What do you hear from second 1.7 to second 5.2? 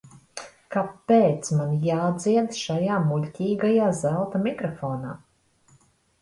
jādzied šajā muļķīgajā zelta mikrofonā?